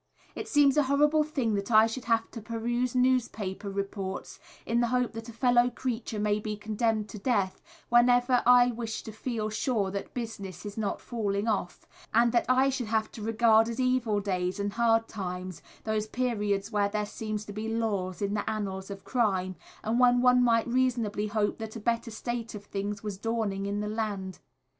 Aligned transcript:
It 0.33 0.47
seems 0.47 0.77
a 0.77 0.81
horrible 0.89 1.21
thing 1.23 1.53
that 1.53 1.69
I 1.69 1.85
should 1.85 2.05
have 2.05 2.31
to 2.31 2.41
peruse 2.41 2.95
newspaper 2.95 3.69
reports 3.69 4.39
in 4.65 4.79
the 4.79 4.87
hope 4.87 5.11
that 5.11 5.29
a 5.29 5.31
fellow 5.31 5.69
creature 5.69 6.19
may 6.19 6.39
be 6.39 6.57
condemned 6.57 7.07
to 7.09 7.19
death, 7.19 7.61
whenever 7.89 8.41
I 8.47 8.71
wish 8.71 9.03
to 9.03 9.11
feel 9.11 9.51
sure 9.51 9.91
that 9.91 10.15
"business 10.15 10.65
is 10.65 10.75
not 10.75 11.01
falling 11.01 11.47
off;" 11.47 11.87
and 12.15 12.31
that 12.31 12.47
I 12.49 12.71
should 12.71 12.87
have 12.87 13.11
to 13.11 13.21
regard 13.21 13.69
as 13.69 13.79
evil 13.79 14.19
days 14.21 14.59
and 14.59 14.73
hard 14.73 15.07
times 15.07 15.61
those 15.83 16.07
periods 16.07 16.71
when 16.71 16.89
there 16.89 17.05
seem 17.05 17.37
to 17.37 17.53
be 17.53 17.69
lulls 17.69 18.23
in 18.23 18.33
the 18.33 18.49
annals 18.49 18.89
of 18.89 19.03
crime, 19.03 19.55
and 19.83 19.99
when 19.99 20.19
one 20.19 20.43
might 20.43 20.67
reasonably 20.67 21.27
hope 21.27 21.59
that 21.59 21.75
a 21.75 21.79
better 21.79 22.09
state 22.09 22.55
of 22.55 22.65
things 22.65 23.03
was 23.03 23.19
dawning 23.19 23.67
in 23.67 23.81
the 23.81 23.87
land. 23.87 24.39